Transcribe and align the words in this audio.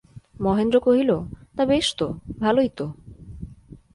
মহেন্দ্র 0.41 0.77
কহিল, 0.79 1.11
তা 1.57 1.65
বেশ 1.65 1.95
তো, 1.95 2.07
ভালোই 2.39 2.69
তো। 2.69 2.85